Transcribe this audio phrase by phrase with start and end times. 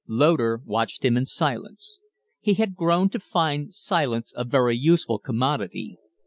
[0.07, 2.01] Loder watched him in silence.
[2.39, 5.99] He had grown to find silence a very useful commodity.